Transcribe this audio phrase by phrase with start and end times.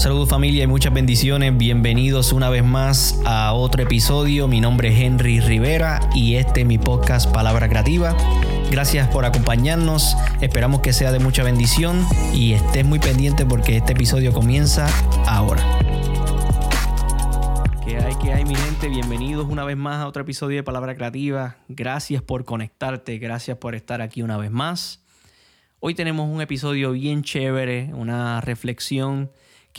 [0.00, 1.54] Saludos familia y muchas bendiciones.
[1.58, 4.48] Bienvenidos una vez más a otro episodio.
[4.48, 8.16] Mi nombre es Henry Rivera y este es mi podcast Palabra Creativa.
[8.70, 10.16] Gracias por acompañarnos.
[10.40, 14.88] Esperamos que sea de mucha bendición y estés muy pendiente porque este episodio comienza
[15.26, 15.62] ahora.
[17.84, 18.88] ¿Qué hay, qué hay mi gente?
[18.88, 21.58] Bienvenidos una vez más a otro episodio de Palabra Creativa.
[21.68, 25.02] Gracias por conectarte, gracias por estar aquí una vez más.
[25.78, 29.30] Hoy tenemos un episodio bien chévere, una reflexión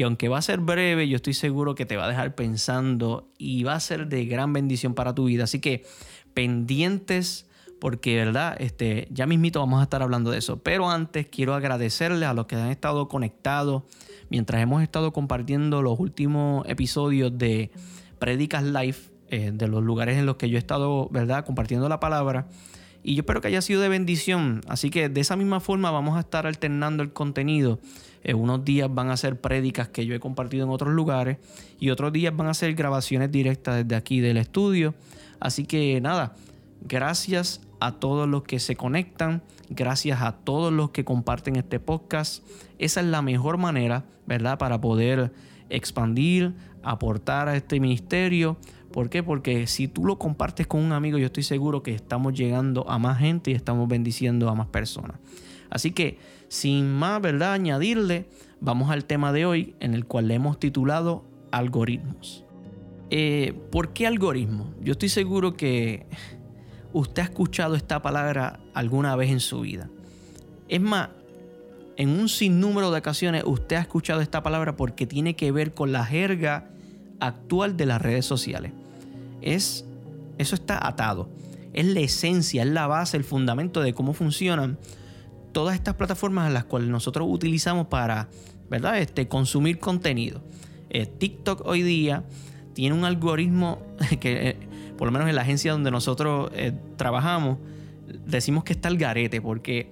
[0.01, 3.29] que aunque va a ser breve, yo estoy seguro que te va a dejar pensando
[3.37, 5.43] y va a ser de gran bendición para tu vida.
[5.43, 5.85] Así que
[6.33, 7.45] pendientes
[7.79, 8.55] porque, ¿verdad?
[8.59, 10.57] Este, ya mismito vamos a estar hablando de eso.
[10.57, 13.83] Pero antes quiero agradecerles a los que han estado conectados
[14.31, 17.69] mientras hemos estado compartiendo los últimos episodios de
[18.17, 18.97] Predicas Live,
[19.29, 21.45] eh, de los lugares en los que yo he estado, ¿verdad?
[21.45, 22.47] Compartiendo la palabra.
[23.03, 24.61] Y yo espero que haya sido de bendición.
[24.67, 27.79] Así que de esa misma forma vamos a estar alternando el contenido.
[28.23, 31.37] Eh, unos días van a ser prédicas que yo he compartido en otros lugares
[31.79, 34.93] y otros días van a ser grabaciones directas desde aquí del estudio.
[35.39, 36.35] Así que nada,
[36.81, 42.45] gracias a todos los que se conectan, gracias a todos los que comparten este podcast.
[42.77, 44.59] Esa es la mejor manera, ¿verdad?
[44.59, 45.33] Para poder
[45.69, 48.57] expandir, aportar a este ministerio
[48.91, 49.23] ¿Por qué?
[49.23, 52.99] Porque si tú lo compartes con un amigo, yo estoy seguro que estamos llegando a
[52.99, 55.17] más gente y estamos bendiciendo a más personas.
[55.69, 56.17] Así que,
[56.49, 57.53] sin más, ¿verdad?
[57.53, 58.27] Añadirle,
[58.59, 62.45] vamos al tema de hoy, en el cual le hemos titulado algoritmos.
[63.09, 64.73] Eh, ¿Por qué algoritmo?
[64.81, 66.05] Yo estoy seguro que
[66.91, 69.89] usted ha escuchado esta palabra alguna vez en su vida.
[70.67, 71.09] Es más,
[71.95, 75.91] en un sinnúmero de ocasiones usted ha escuchado esta palabra porque tiene que ver con
[75.91, 76.69] la jerga
[77.19, 78.71] actual de las redes sociales
[79.41, 79.85] es,
[80.37, 81.29] eso está atado.
[81.73, 84.77] Es la esencia, es la base, el fundamento de cómo funcionan
[85.51, 88.29] todas estas plataformas a las cuales nosotros utilizamos para,
[88.69, 88.99] ¿verdad?
[88.99, 90.41] Este, consumir contenido.
[90.89, 92.23] Eh, TikTok hoy día
[92.73, 93.81] tiene un algoritmo
[94.19, 94.57] que, eh,
[94.97, 97.59] por lo menos en la agencia donde nosotros eh, trabajamos,
[98.25, 99.91] decimos que está el garete porque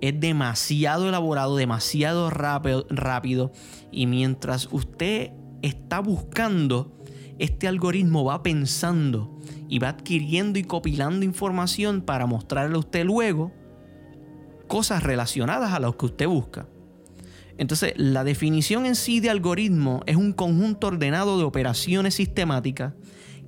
[0.00, 3.52] es demasiado elaborado, demasiado rápido, rápido
[3.90, 5.30] y mientras usted
[5.62, 6.92] está buscando
[7.38, 9.36] este algoritmo va pensando
[9.68, 13.52] y va adquiriendo y copilando información para mostrarle a usted luego
[14.66, 16.66] cosas relacionadas a lo que usted busca.
[17.58, 22.92] Entonces, la definición en sí de algoritmo es un conjunto ordenado de operaciones sistemáticas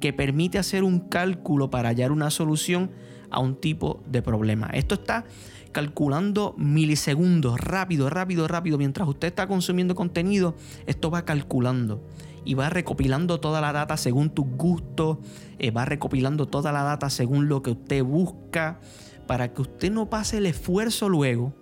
[0.01, 2.91] que permite hacer un cálculo para hallar una solución
[3.31, 4.71] a un tipo de problema.
[4.73, 5.27] Esto está
[5.73, 8.79] calculando milisegundos, rápido, rápido, rápido.
[8.79, 10.55] Mientras usted está consumiendo contenido,
[10.87, 12.03] esto va calculando
[12.49, 15.19] y va recopilando toda la data según tus gustos,
[15.59, 18.81] eh, va recopilando toda la data según lo que usted busca,
[19.27, 21.53] para que usted no pase el esfuerzo luego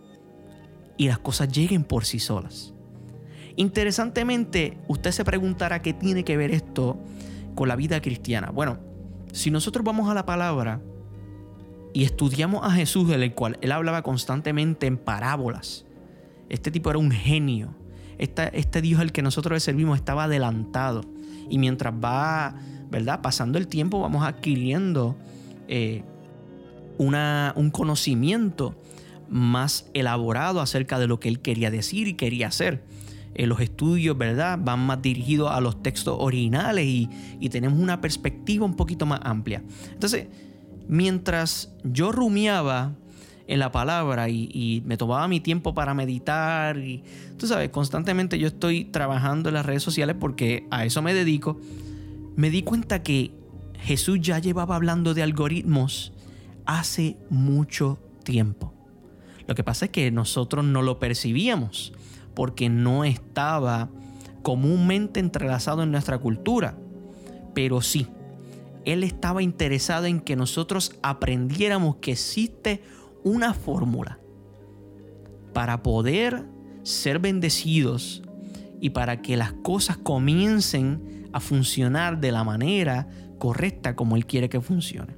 [0.96, 2.72] y las cosas lleguen por sí solas.
[3.56, 7.00] Interesantemente, usted se preguntará qué tiene que ver esto
[7.56, 8.52] con la vida cristiana.
[8.52, 8.78] Bueno,
[9.32, 10.80] si nosotros vamos a la palabra
[11.94, 15.84] y estudiamos a Jesús, del cual él hablaba constantemente en parábolas,
[16.48, 17.74] este tipo era un genio
[18.18, 21.02] este Dios al que nosotros le servimos estaba adelantado.
[21.48, 22.56] Y mientras va,
[22.90, 23.20] ¿verdad?
[23.22, 25.16] Pasando el tiempo, vamos adquiriendo
[25.68, 26.02] eh,
[26.98, 28.74] una, un conocimiento
[29.28, 32.84] más elaborado acerca de lo que él quería decir y quería hacer.
[33.34, 34.58] Eh, los estudios, ¿verdad?
[34.60, 39.20] Van más dirigidos a los textos originales y, y tenemos una perspectiva un poquito más
[39.22, 39.62] amplia.
[39.92, 40.28] Entonces,
[40.88, 42.94] mientras yo rumiaba
[43.48, 46.78] en la palabra y, me tomaba mi tiempo para meditar.
[46.78, 47.02] Y
[47.38, 51.60] tú sabes, constantemente yo estoy trabajando en las redes sociales porque a eso me dedico.
[52.36, 53.32] Me di cuenta que
[53.80, 56.12] Jesús ya llevaba hablando de algoritmos
[56.64, 58.74] hace mucho tiempo.
[59.46, 61.92] Lo que pasa es que nosotros no lo percibíamos
[62.34, 63.88] porque no estaba
[64.42, 66.76] comúnmente entrelazado en nuestra cultura.
[67.54, 68.08] Pero sí,
[68.84, 72.82] Él estaba interesado en que nosotros aprendiéramos que existe
[73.26, 74.20] una fórmula
[75.52, 76.44] para poder
[76.84, 78.22] ser bendecidos
[78.80, 83.08] y para que las cosas comiencen a funcionar de la manera
[83.38, 85.16] correcta como Él quiere que funcione.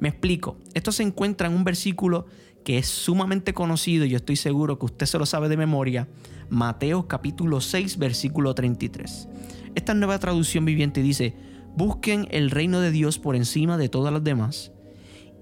[0.00, 2.26] Me explico, esto se encuentra en un versículo
[2.64, 6.08] que es sumamente conocido y yo estoy seguro que usted se lo sabe de memoria,
[6.50, 9.28] Mateo capítulo 6 versículo 33.
[9.76, 11.36] Esta nueva traducción viviente dice,
[11.76, 14.72] busquen el reino de Dios por encima de todas las demás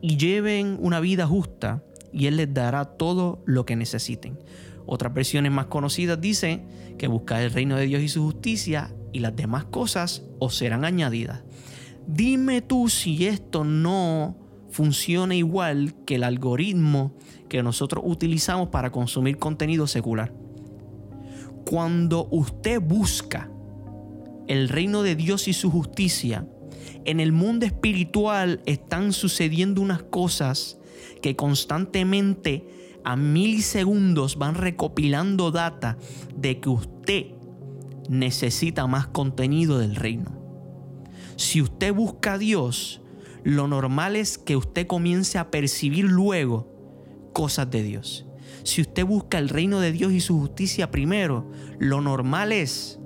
[0.02, 4.38] y lleven una vida justa y Él les dará todo lo que necesiten.
[4.86, 6.66] Otras versiones más conocidas dicen
[6.98, 10.84] que buscar el reino de Dios y su justicia y las demás cosas os serán
[10.84, 11.42] añadidas.
[12.06, 14.36] Dime tú si esto no
[14.70, 17.14] funciona igual que el algoritmo
[17.48, 20.32] que nosotros utilizamos para consumir contenido secular.
[21.64, 23.48] cuando usted busca
[24.48, 26.44] el reino de Dios y su justicia,
[27.04, 30.80] en el mundo espiritual están sucediendo unas cosas
[31.20, 32.66] que constantemente
[33.04, 35.98] a milisegundos van recopilando data
[36.36, 37.26] de que usted
[38.08, 40.30] necesita más contenido del reino.
[41.36, 43.00] Si usted busca a Dios,
[43.42, 46.68] lo normal es que usted comience a percibir luego
[47.32, 48.26] cosas de Dios.
[48.64, 53.00] Si usted busca el reino de Dios y su justicia primero, lo normal es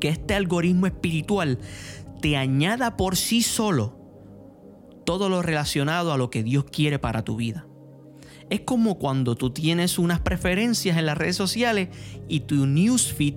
[0.00, 1.58] que este algoritmo espiritual
[2.20, 4.03] te añada por sí solo
[5.04, 7.66] todo lo relacionado a lo que Dios quiere para tu vida.
[8.50, 11.88] Es como cuando tú tienes unas preferencias en las redes sociales
[12.28, 13.36] y tu newsfeed,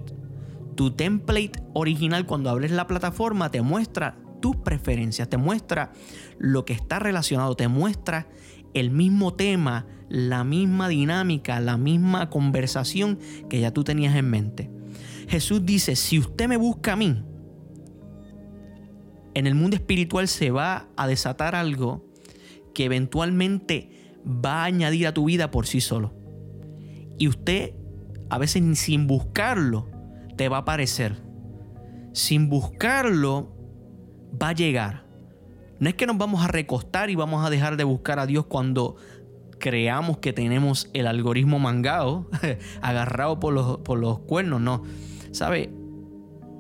[0.76, 5.92] tu template original cuando abres la plataforma te muestra tus preferencias, te muestra
[6.38, 8.28] lo que está relacionado, te muestra
[8.74, 13.18] el mismo tema, la misma dinámica, la misma conversación
[13.50, 14.70] que ya tú tenías en mente.
[15.28, 17.24] Jesús dice, si usted me busca a mí,
[19.38, 22.04] en el mundo espiritual se va a desatar algo
[22.74, 26.12] que eventualmente va a añadir a tu vida por sí solo.
[27.20, 27.76] Y usted,
[28.32, 29.92] a veces sin buscarlo,
[30.38, 31.22] te va a aparecer.
[32.14, 33.56] Sin buscarlo,
[34.42, 35.06] va a llegar.
[35.80, 38.48] No es que nos vamos a recostar y vamos a dejar de buscar a Dios
[38.48, 38.96] cuando
[39.60, 42.28] creamos que tenemos el algoritmo mangado,
[42.82, 44.82] agarrado por los, por los cuernos, no.
[45.30, 45.70] ¿Sabe?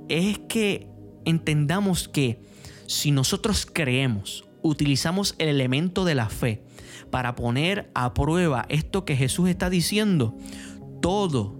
[0.09, 0.87] Es que
[1.25, 2.45] entendamos que
[2.87, 6.63] si nosotros creemos, utilizamos el elemento de la fe
[7.11, 10.35] para poner a prueba esto que Jesús está diciendo,
[11.01, 11.59] todo,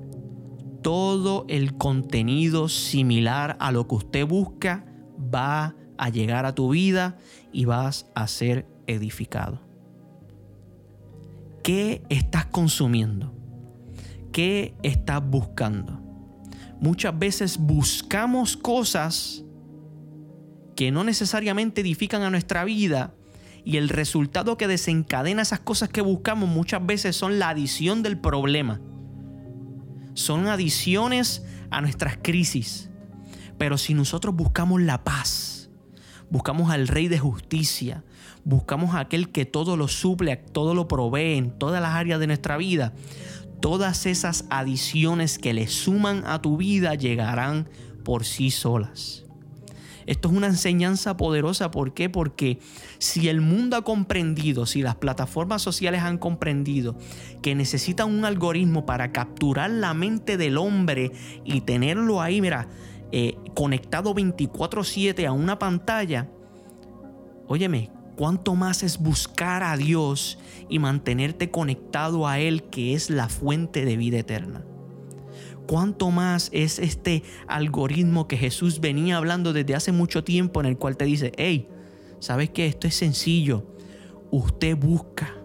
[0.81, 4.85] todo el contenido similar a lo que usted busca
[5.33, 7.17] va a llegar a tu vida
[7.51, 9.61] y vas a ser edificado.
[11.63, 13.33] ¿Qué estás consumiendo?
[14.31, 16.01] ¿Qué estás buscando?
[16.79, 19.43] Muchas veces buscamos cosas
[20.77, 23.15] que no necesariamente edifican a nuestra vida
[23.65, 28.19] y el resultado que desencadena esas cosas que buscamos muchas veces son la adición del
[28.19, 28.79] problema.
[30.13, 32.91] Son adiciones a nuestras crisis.
[33.57, 35.71] Pero si nosotros buscamos la paz,
[36.29, 38.03] buscamos al Rey de justicia,
[38.45, 42.27] buscamos a aquel que todo lo suple, todo lo provee en todas las áreas de
[42.27, 42.93] nuestra vida,
[43.61, 47.67] todas esas adiciones que le suman a tu vida llegarán
[48.03, 49.26] por sí solas.
[50.07, 51.69] Esto es una enseñanza poderosa.
[51.69, 52.09] ¿Por qué?
[52.09, 52.59] Porque
[52.97, 56.97] si el mundo ha comprendido, si las plataformas sociales han comprendido
[57.41, 61.11] que necesitan un algoritmo para capturar la mente del hombre
[61.43, 62.69] y tenerlo ahí, mira,
[63.11, 66.29] eh, conectado 24/7 a una pantalla,
[67.47, 70.39] óyeme, ¿cuánto más es buscar a Dios
[70.69, 74.63] y mantenerte conectado a Él que es la fuente de vida eterna?
[75.67, 80.77] ¿Cuánto más es este algoritmo que Jesús venía hablando desde hace mucho tiempo en el
[80.77, 81.67] cual te dice, hey,
[82.19, 82.67] ¿sabes qué?
[82.67, 83.65] Esto es sencillo.
[84.31, 85.35] Usted busca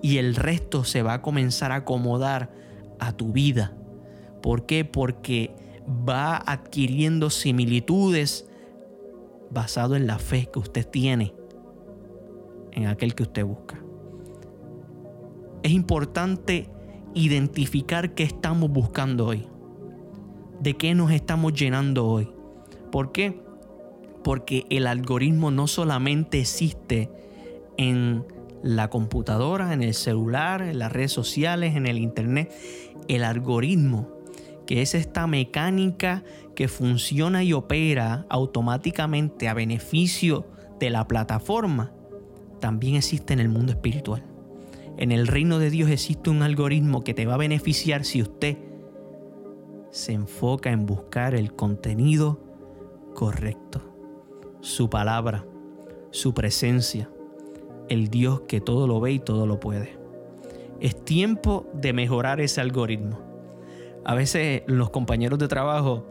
[0.00, 2.50] y el resto se va a comenzar a acomodar
[2.98, 3.76] a tu vida.
[4.42, 4.84] ¿Por qué?
[4.84, 5.54] Porque
[5.86, 8.46] va adquiriendo similitudes
[9.50, 11.34] basado en la fe que usted tiene
[12.72, 13.82] en aquel que usted busca.
[15.62, 16.70] Es importante
[17.16, 19.46] identificar qué estamos buscando hoy,
[20.60, 22.30] de qué nos estamos llenando hoy.
[22.92, 23.40] ¿Por qué?
[24.22, 27.10] Porque el algoritmo no solamente existe
[27.78, 28.24] en
[28.62, 32.52] la computadora, en el celular, en las redes sociales, en el internet.
[33.08, 34.08] El algoritmo
[34.66, 36.22] que es esta mecánica
[36.54, 40.46] que funciona y opera automáticamente a beneficio
[40.78, 41.92] de la plataforma,
[42.60, 44.35] también existe en el mundo espiritual.
[44.96, 48.56] En el reino de Dios existe un algoritmo que te va a beneficiar si usted
[49.90, 52.40] se enfoca en buscar el contenido
[53.14, 53.82] correcto,
[54.60, 55.46] su palabra,
[56.10, 57.10] su presencia,
[57.88, 59.98] el Dios que todo lo ve y todo lo puede.
[60.80, 63.26] Es tiempo de mejorar ese algoritmo
[64.06, 66.06] a veces los compañeros de trabajo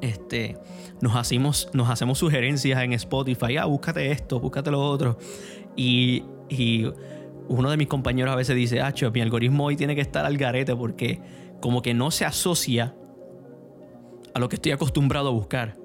[0.00, 0.56] este,
[1.00, 5.16] nos, hacemos, nos hacemos sugerencias en Spotify, ah, búscate esto, búscate lo otro.
[5.76, 6.24] Y,
[7.48, 10.36] uno de mis compañeros a veces dice, ah, mi algoritmo hoy tiene que estar al
[10.36, 11.20] garete porque
[11.60, 12.94] como que no se asocia
[14.34, 15.76] a lo que estoy acostumbrado a buscar.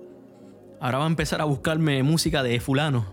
[0.79, 3.05] Ahora va a empezar a buscarme música de fulano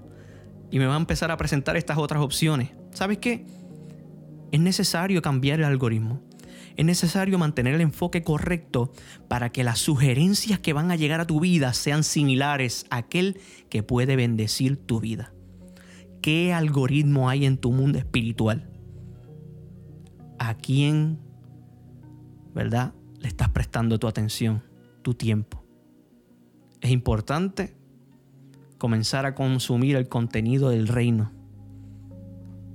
[0.70, 2.70] y me va a empezar a presentar estas otras opciones.
[2.90, 3.46] ¿Sabes qué?
[4.50, 6.20] Es necesario cambiar el algoritmo
[6.80, 8.92] es necesario mantener el enfoque correcto
[9.28, 13.38] para que las sugerencias que van a llegar a tu vida sean similares a aquel
[13.68, 15.32] que puede bendecir tu vida.
[16.22, 18.70] ¿Qué algoritmo hay en tu mundo espiritual?
[20.38, 21.18] ¿A quién,
[22.54, 22.94] verdad?
[23.20, 24.62] le estás prestando tu atención,
[25.02, 25.62] tu tiempo.
[26.80, 27.76] Es importante
[28.78, 31.32] comenzar a consumir el contenido del reino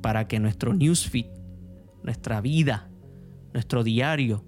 [0.02, 1.26] para que nuestro newsfeed,
[2.04, 2.90] nuestra vida,
[3.54, 4.46] nuestro diario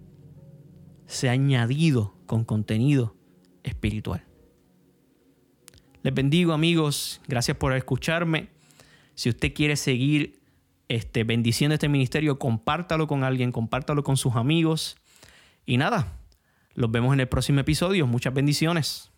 [1.07, 3.15] sea añadido con contenido
[3.63, 4.23] espiritual.
[6.03, 8.49] Les bendigo amigos, gracias por escucharme.
[9.17, 10.39] Si usted quiere seguir
[10.89, 14.95] este, bendiciendo este ministerio, compártalo con alguien, compártalo con sus amigos.
[15.65, 16.19] Y nada,
[16.75, 18.05] los vemos en el próximo episodio.
[18.05, 19.09] Muchas bendiciones.